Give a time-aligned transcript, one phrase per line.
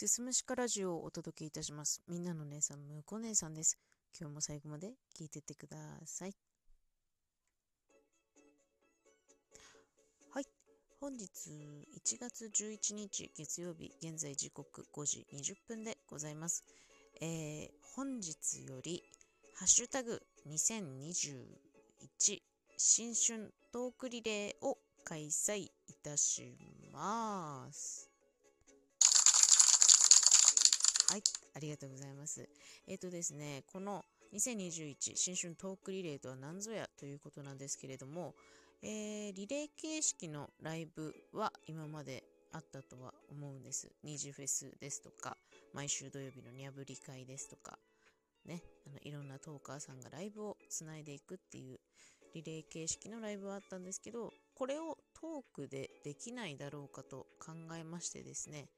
[0.00, 2.00] すすむしかラジオをお届けいたします。
[2.08, 3.76] みんなの姉さん、むこ姉さんです。
[4.18, 5.76] 今日も最後まで聞いてってくだ
[6.06, 6.34] さい。
[10.30, 10.44] はい。
[10.98, 16.64] 本日1月11日月曜日、現在時刻5時20分でございます。
[17.20, 19.02] えー、本日より、
[19.54, 22.40] ハッシュタグ2021
[22.78, 25.70] 新春トークリレーを開催い
[26.02, 26.56] たし
[26.90, 28.09] ます。
[31.10, 31.22] はい、
[31.56, 32.48] ありがとうございます。
[32.86, 38.36] えっ、ー、とですね、この2021新春トークリレーとは何ぞやということなんですけれども、
[38.80, 43.90] えー、リレー形式のライブは今まであったとは思うんです。
[44.04, 45.36] 二次フェスですとか、
[45.74, 47.76] 毎週土曜日のにゃぶり会ですとか、
[48.46, 51.80] ね、あのいろんなトーカーさんがライブをつないでいくっていう
[52.34, 58.68] リレー形式のライブはあったんですけど、これをトークでできないだろうかと考えましてですね、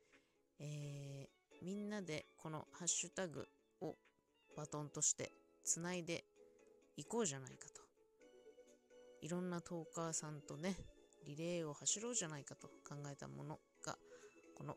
[0.58, 3.46] えーみんなでこのハッシュタグ
[3.80, 3.94] を
[4.56, 5.32] バトンとして
[5.64, 6.24] つないで
[6.96, 7.82] いこうじゃないかと。
[9.22, 10.76] いろんなトーカーさんとね、
[11.24, 13.96] リレーを走ろうじゃないかと考えたものが、
[14.56, 14.76] この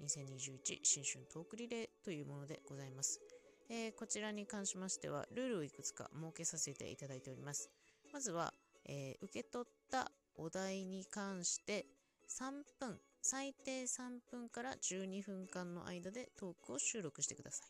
[0.00, 3.20] 2021新春トークリレーというものでございます。
[3.68, 7.68] えー、こちらに関しましては、ルールをいくつか設けさせていただいております。
[8.12, 11.86] まずは、えー、受け取ったお題に関して
[12.28, 17.68] 3分最低3分から12分間の間でトークを収録してください。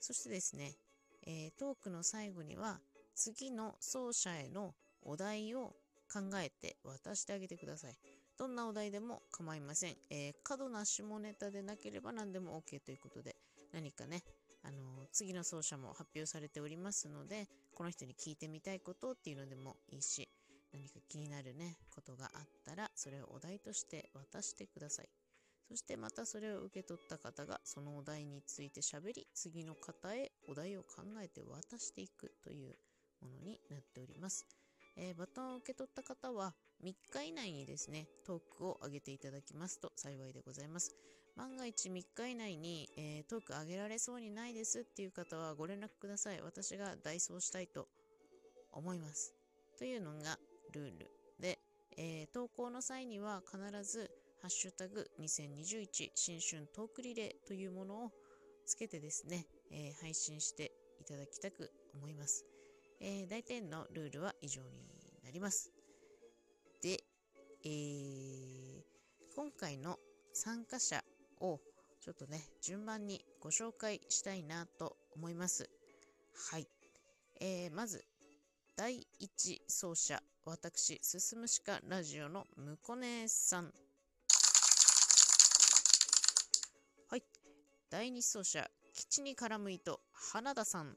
[0.00, 0.74] そしてですね、
[1.26, 2.80] えー、トークの最後には
[3.14, 5.76] 次の奏者へのお題を
[6.12, 7.94] 考えて渡してあげてください。
[8.36, 9.96] どんなお題でも構いません。
[10.10, 13.36] えー、過度な下ネタでなければ何でも OK ということで、
[13.72, 14.24] 何かね、
[14.64, 20.28] あのー、次の奏者も発表されておりますので、この人に聞いてみたいことっていうのでもいいし、
[20.74, 25.08] 何か気になるね、ことがあったら、それをお題として渡してください。
[25.68, 32.76] そしてまたそれを受け取った方がそのお題について喋り、次の方へお題を考えて渡していくという
[33.22, 34.46] ものになっております。
[34.96, 40.94] えー、バトンを受け取った方は3日以内にですね、トークを上げていただきますと幸いでございます。
[41.36, 46.40] 万が一3日以内に、えー、トーク上げられそうにないですっていう方はご連絡ください。
[46.42, 47.88] 私が代走したいと
[48.72, 49.34] 思います。
[49.78, 50.38] というのが
[50.74, 51.58] ルールで、
[51.96, 54.10] えー、投稿の際には必ず
[54.42, 58.10] ハッシュタグ2021新春トークリレーというものを
[58.66, 62.44] つけてですね、えー、配信していただきたく思います。
[63.00, 64.68] えー、大体のルールは以上に
[65.24, 65.70] なります。
[66.82, 66.98] で、
[67.64, 68.82] えー、
[69.34, 69.98] 今回の
[70.32, 71.02] 参加者
[71.40, 71.60] を
[72.02, 75.70] ちょっとね、順番にご紹介したいなと思います。
[76.50, 76.66] はい。
[77.40, 78.04] えー、まず、
[78.76, 83.72] 第1走者、私、すすむしかラジオのむこねさん。
[87.08, 87.22] はい。
[87.88, 90.96] 第2走者、基地に絡む糸、花田さん。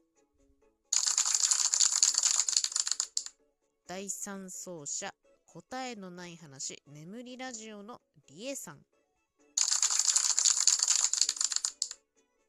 [3.88, 5.14] 第3走者、
[5.46, 8.80] 答えのない話、眠りラジオのりえさん。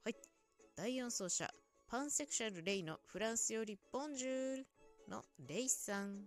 [0.05, 0.15] はい。
[0.75, 1.51] 第4走者、
[1.87, 4.78] パンセクシャルレイのフランスよりボンジュール
[5.09, 6.27] のレイさん。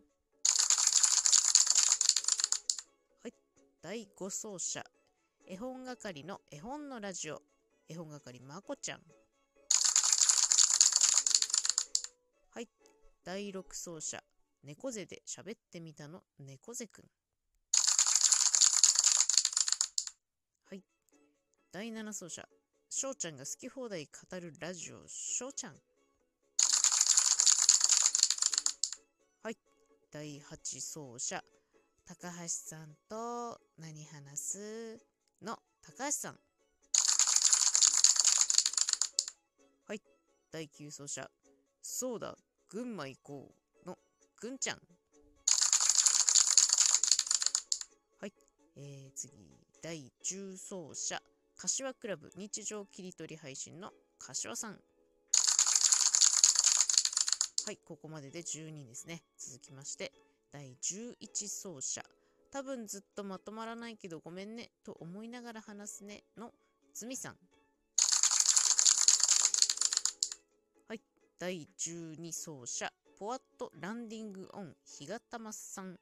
[3.21, 3.33] はい
[3.81, 4.83] 第5走者、
[5.45, 7.41] 絵本係の絵本のラジオ、
[7.87, 9.01] 絵本係まこちゃん。
[12.49, 12.67] はい。
[13.23, 14.23] 第6走者、
[14.63, 17.05] 猫背で喋ってみたの猫背くん。
[20.65, 20.83] はい。
[21.71, 22.47] 第7走者、
[22.89, 25.75] しょうちゃんが好き放題語るラジオ、しょうちゃん。
[30.13, 31.41] 第8走者、
[32.05, 34.99] 高橋さんと何話す
[35.41, 36.35] の高橋さん。
[39.87, 40.01] はい。
[40.51, 41.31] 第9走者。
[41.81, 42.35] そうだ、
[42.67, 43.55] 群馬行こ
[43.85, 43.97] うの
[44.41, 44.79] ぐんちゃん。
[48.19, 48.33] はい。
[48.75, 49.31] えー、次。
[49.81, 51.21] 第10走者。
[51.55, 54.79] 柏クラブ日常切り取り配信の柏さん。
[57.63, 57.77] はい。
[57.85, 59.21] ここまでで12ですね。
[59.37, 60.11] 続きまして。
[60.51, 61.15] 第11
[61.71, 62.03] 走者。
[62.51, 66.51] 多分ずっとまとまらないけどごめんねと思いながら話すねの
[66.93, 67.35] つみさん。
[70.87, 71.01] はい。
[71.37, 72.91] 第12走者。
[73.19, 75.99] ポワットランディングオン日がたまさん。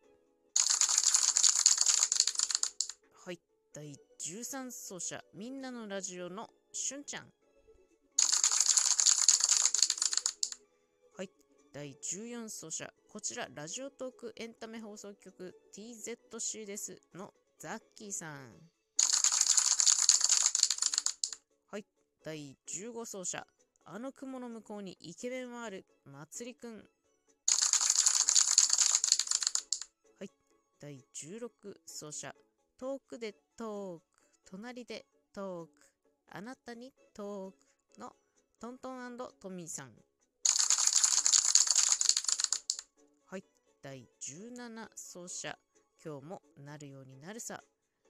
[3.26, 3.40] はい。
[3.74, 5.22] 第13走者。
[5.34, 7.24] みんなのラジオのしゅんちゃん。
[11.18, 11.30] はい
[11.72, 18.34] 第14走者、こちら、ラジオトークエンタメ放送局 TZC ですのザッキーさん。
[21.72, 21.86] はい
[22.26, 23.46] 第15走者、
[23.86, 26.78] あの雲の向こうにイケメンはある、まつりくん。
[26.78, 26.82] は
[30.26, 30.30] い。
[30.80, 31.50] 第16
[31.86, 32.34] 走者、
[32.80, 34.04] 遠くでトーク、
[34.44, 35.72] 隣でトーク、
[36.32, 37.54] あなたにトー
[37.96, 38.12] クの
[38.60, 39.92] トントントミーさん。
[43.32, 43.44] はい。
[43.84, 45.56] 第17走者、
[46.04, 47.62] 今日もなるようになるさ、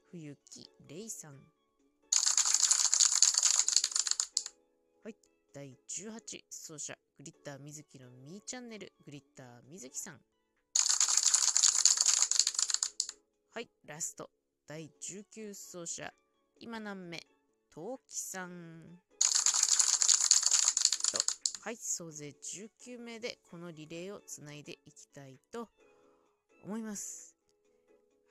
[0.10, 1.34] 冬木レイさん。
[5.04, 5.16] はい。
[5.54, 10.22] 第18走者、グリッターみずきのみーチャンネル、グリッターみずきさん。
[13.54, 13.70] はい。
[13.86, 14.30] ラスト。
[14.70, 16.14] 第19走者、
[16.62, 17.20] 今何目、
[17.70, 19.02] 陶器さん。
[21.62, 22.34] はい、総勢
[22.88, 25.68] 19名でこのリレーをつないでいきたいと
[26.64, 27.36] 思います。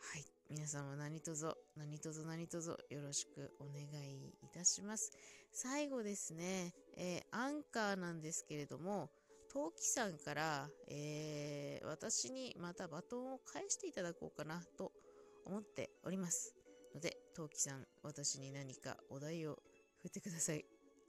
[0.01, 5.13] はい、皆様何卒、何卒何卒よろしくお願いいたします。
[5.53, 9.11] 最後ですね、えー、アンカーなんですけれども、
[9.53, 14.91] 陶器さんから、えー、私にまたバトンを返していただこうかなと
[15.45, 16.55] 思っております。
[16.95, 19.59] ので、トウキさん、私に何かお題を
[20.01, 20.65] 振ってください。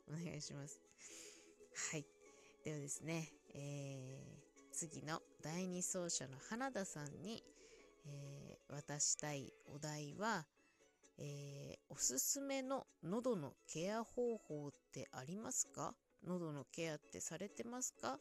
[0.10, 0.82] お願いします。
[1.80, 2.06] はい。
[2.66, 7.42] ではですね、えー、次の第2走者の花田さんに、
[8.06, 10.46] えー、渡したいお題は、
[11.18, 15.94] えー、おすすめの喉のケア方法ってありますか？
[16.28, 18.16] 喉のケアってされてますか？
[18.16, 18.20] っ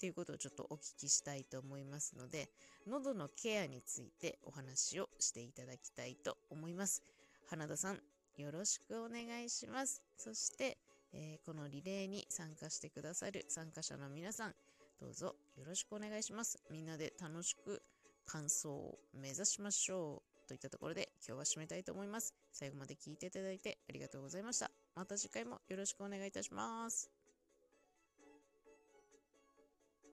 [0.00, 2.48] ていうことをちょっとお聞きしたいと思いますので、
[2.86, 7.02] 喉のケアについてお話をしていただきたいと思います。
[7.50, 7.98] 花田さん、
[8.36, 10.00] よろしくお願いします。
[10.16, 10.78] そして、
[11.14, 14.54] えー、このリレーに参加してくださる参加者の皆さん、
[15.00, 16.58] どうぞよろしくお願いします。
[16.70, 17.82] みんなで楽しく
[18.26, 20.48] 感想を目指しましょう。
[20.48, 22.34] といったところで今日は締めたいと思います。
[22.52, 24.70] 最後まで聞いていただいてありがとうございました。
[24.94, 27.23] また次回もよろしくお願いいたします。